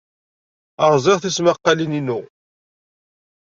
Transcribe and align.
Rẓiɣ 0.93 1.17
tismaqqalin-inu. 1.19 2.19